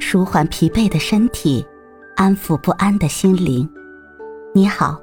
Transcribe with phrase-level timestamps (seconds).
[0.00, 1.66] 舒缓疲惫的身体，
[2.16, 3.68] 安抚不安的心灵。
[4.54, 5.00] 你好，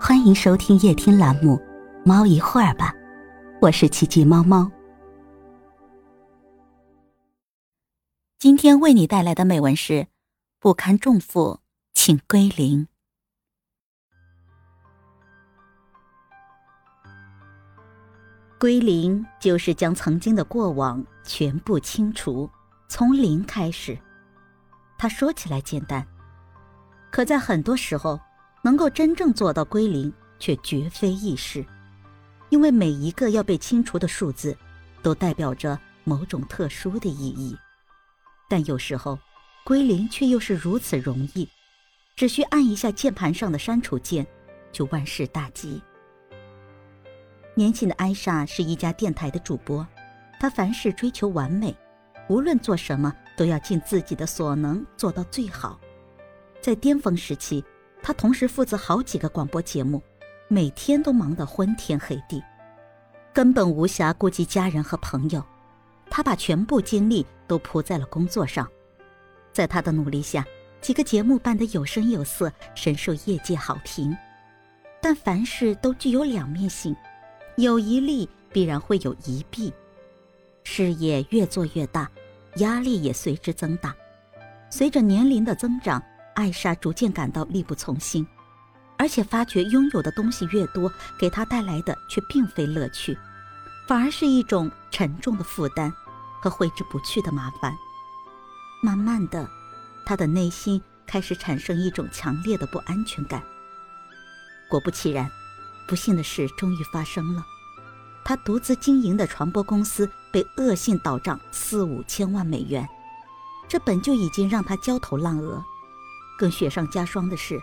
[0.00, 1.56] 欢迎收听夜听栏目
[2.04, 2.92] 《猫一会儿吧》，
[3.60, 4.70] 我是奇迹猫猫。
[8.38, 10.06] 今天为你带来的美文是：
[10.58, 11.60] 不堪重负，
[11.92, 12.86] 请归零。
[18.58, 22.50] 归零就是将曾经的过往全部清除，
[22.90, 23.96] 从零开始。
[24.98, 26.04] 他说起来简单，
[27.12, 28.20] 可在很多时候，
[28.62, 31.64] 能够真正做到归零却绝非易事，
[32.48, 34.58] 因为每一个要被清除的数字，
[35.02, 37.56] 都代表着某种特殊的意义。
[38.48, 39.16] 但有时候，
[39.64, 41.48] 归零却又是如此容易，
[42.16, 44.26] 只需按一下键盘上的删除键，
[44.72, 45.80] 就万事大吉。
[47.54, 49.86] 年轻的艾莎是一家电台的主播，
[50.40, 51.74] 她凡事追求完美，
[52.30, 55.80] 无论做什么都要尽自己的所能做到最好。
[56.60, 57.64] 在巅峰时期，
[58.00, 60.00] 他同时负责好几个广播节目，
[60.46, 62.40] 每天都忙得昏天黑地，
[63.34, 65.44] 根本无暇顾及家人和朋友。
[66.08, 68.68] 他把全部精力都扑在了工作上，
[69.52, 70.44] 在他的努力下，
[70.80, 74.16] 几个节目办得有声有色，深受业界好评。
[75.00, 76.94] 但凡事都具有两面性。
[77.56, 79.72] 有一利，必然会有一弊。
[80.62, 82.08] 事业越做越大，
[82.56, 83.94] 压力也随之增大。
[84.70, 86.02] 随着年龄的增长，
[86.34, 88.26] 艾莎逐渐感到力不从心，
[88.98, 93.16] 而且发觉拥有的东西越多，给她带来的却并非乐趣，
[93.88, 95.92] 反而是一种沉重的负担
[96.40, 97.74] 和挥之不去的麻烦。
[98.82, 99.48] 慢慢的，
[100.04, 103.42] 她的内心开始产生一种强烈的不安全感。
[104.68, 105.30] 果不其然。
[105.88, 107.44] 不幸的事终于发生了，
[108.24, 112.88] 他独自经营的传播公司被恶性倒账四五千万美元，
[113.68, 115.62] 这本就已经让她焦头烂额。
[116.38, 117.60] 更雪上加霜的是，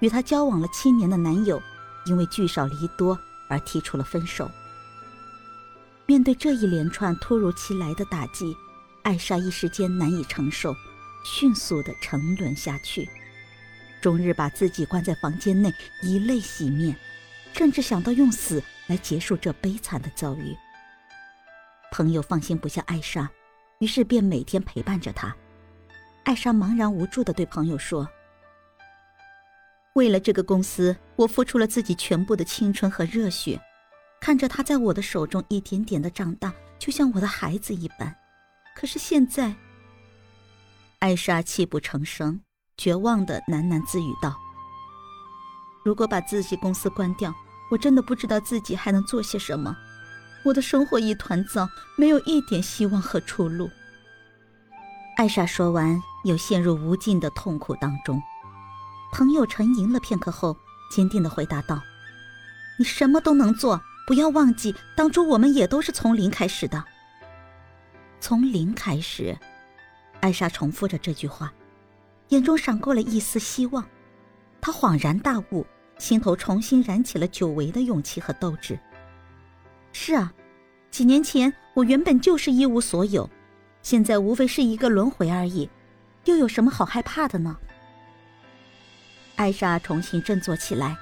[0.00, 1.62] 与她交往了七年的男友，
[2.06, 3.18] 因为聚少离多
[3.48, 4.50] 而提出了分手。
[6.06, 8.56] 面对这一连串突如其来的打击，
[9.02, 10.74] 艾莎一时间难以承受，
[11.24, 13.08] 迅速的沉沦下去，
[14.00, 16.96] 终日把自己关在房间内，以泪洗面。
[17.54, 20.56] 甚至想到用死来结束这悲惨的遭遇。
[21.90, 23.28] 朋友放心不下艾莎，
[23.78, 25.34] 于是便每天陪伴着她。
[26.24, 28.06] 艾莎茫然无助地对朋友说
[29.94, 33.58] ：“为了这个公司，我付出了自己全部的青春和热血，
[34.20, 38.14] 看着他在我的手中一点点的长大，就像我的孩子一般。
[38.76, 39.54] 可是现在……”
[41.00, 42.38] 艾莎泣不成声，
[42.76, 44.36] 绝望地喃喃自语道。
[45.84, 47.34] 如果把自己公司关掉，
[47.70, 49.74] 我真的不知道自己还能做些什么。
[50.48, 53.70] 我的生活一团糟，没有一点希望和出路。
[55.18, 58.22] 艾莎说完，又陷入无尽的痛苦当中。
[59.12, 60.56] 朋友沉吟了片刻后，
[60.90, 61.82] 坚定的回答道
[62.78, 66.82] ：“你什么都能做，不要忘记，当初我们也都是从零开始的。
[68.18, 69.36] 从零开始。”
[70.20, 71.52] 艾莎重复着这句话，
[72.28, 73.84] 眼中闪过了一丝希望。
[74.62, 75.66] 她恍然大悟。
[75.98, 78.78] 心头重新燃起了久违的勇气和斗志。
[79.92, 80.32] 是啊，
[80.90, 83.28] 几年前我原本就是一无所有，
[83.82, 85.68] 现在无非是一个轮回而已，
[86.24, 87.56] 又有什么好害怕的呢？
[89.36, 90.96] 艾莎重新振作起来，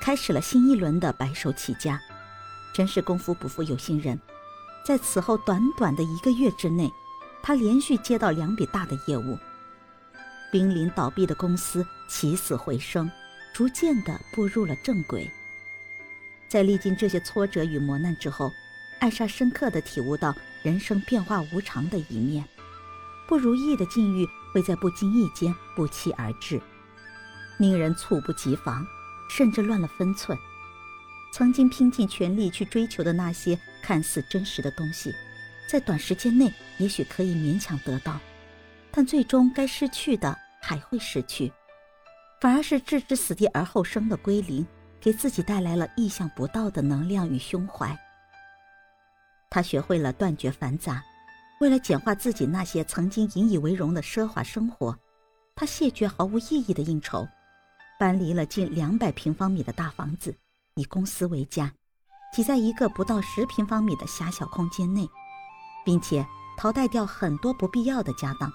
[0.00, 2.00] 开始了新一轮的白手起家。
[2.72, 4.18] 真是功夫不负有心人，
[4.86, 6.90] 在此后短短的一个月之内，
[7.42, 9.38] 她连续接到两笔大的业务，
[10.50, 13.10] 濒临倒闭的公司起死回生。
[13.54, 15.30] 逐渐的步入了正轨。
[16.48, 18.50] 在历经这些挫折与磨难之后，
[19.02, 20.32] 艾莎深刻地体悟到
[20.62, 22.44] 人生变化无常的一面，
[23.26, 26.62] 不如意的境遇会在不经意间不期而至，
[27.58, 28.86] 令人猝不及防，
[29.28, 30.38] 甚至乱了分寸。
[31.32, 35.12] 曾经拼尽全力去追求的那些看似真实的东西，
[35.68, 38.20] 在短时间内也许可以勉强得到，
[38.92, 41.52] 但最终该失去的还会失去。
[42.40, 44.64] 反而是置之死地而后生的归零，
[45.00, 47.98] 给自己带来了意想不到的能量与胸怀。
[49.52, 51.04] 他学会了断绝繁杂，
[51.60, 54.98] 为了简化自己那些曾经引以为荣的奢华生活，
[55.54, 57.28] 他谢绝毫无意义的应酬，
[57.98, 60.34] 搬离了近两百平方米的大房子，
[60.76, 61.70] 以公司为家，
[62.32, 65.06] 挤在一个不到十平方米的狭小空间内，
[65.84, 66.26] 并且
[66.56, 68.50] 淘汰掉很多不必要的家当，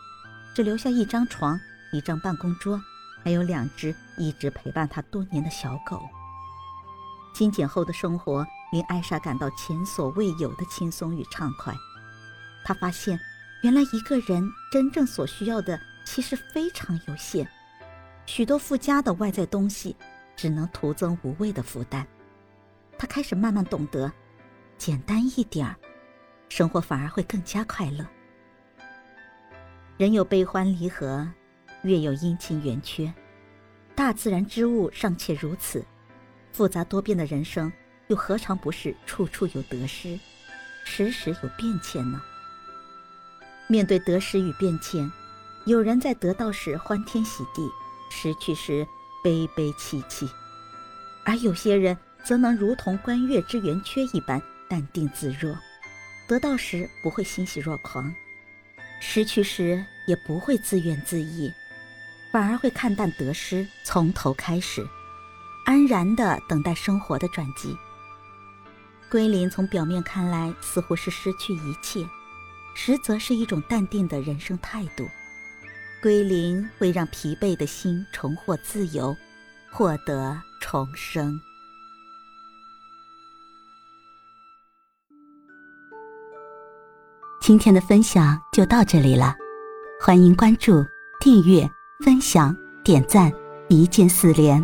[0.56, 1.60] 只留下一张床、
[1.94, 2.82] 一张办公桌。
[3.24, 6.02] 还有两只一直陪伴他多年的小狗。
[7.38, 11.72] 精简后的生活令艾莎感到前所未有的轻松与畅快。
[12.66, 13.20] 她发现，
[13.62, 17.48] 原来一个人真正所需要的其实非常有限，
[18.26, 19.96] 许多附加的外在东西
[20.36, 22.08] 只能徒增无谓的负担。
[22.98, 24.12] 他开始慢慢懂得，
[24.80, 25.76] 简单一点儿，
[26.50, 28.04] 生活反而会更加快乐。
[29.98, 31.30] 人有悲欢离合，
[31.84, 33.14] 月有阴晴圆缺，
[33.94, 35.86] 大自然之物尚且如此，
[36.58, 37.72] 复杂多变的人生
[38.08, 40.20] 又何尝不是处处有得失，
[40.84, 42.20] 时时有变迁呢？
[43.68, 45.12] 面对得失与变迁，
[45.68, 47.62] 有人在得到时欢天喜地，
[48.10, 48.88] 失去时
[49.24, 50.28] 悲悲戚戚，
[51.24, 55.56] 而有些人则能如同观月之圆缺一般淡定自若，
[56.28, 58.12] 得到时不会欣喜若狂，
[59.00, 61.54] 失去时也不会自怨自艾，
[62.32, 64.84] 反而会看淡得失，从头开始，
[65.68, 67.76] 安然的等待生活的转机。
[69.12, 72.08] 归零从表面看来似乎是失去一切。
[72.74, 75.04] 实则是一种淡定的人生态度，
[76.00, 79.18] 归零会让疲惫的心重获自由，
[79.72, 81.40] 获得重生。
[87.42, 89.34] 今天的分享就到这里了，
[90.00, 90.86] 欢迎关注、
[91.20, 91.68] 订阅、
[92.06, 93.34] 分享、点赞，
[93.70, 94.64] 一键四连，